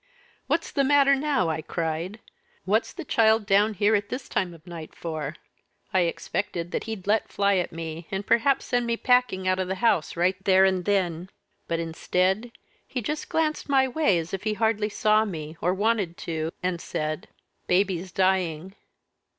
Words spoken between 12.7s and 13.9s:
he just glanced my